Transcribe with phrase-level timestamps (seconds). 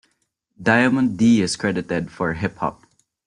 [0.59, 2.83] Diamond D is credited for "Hip Hop".